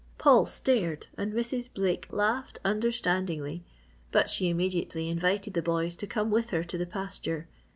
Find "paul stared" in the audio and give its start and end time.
0.17-1.05